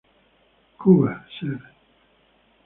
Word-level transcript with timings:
Cuba" 0.79 1.13
Ser. 1.37 1.61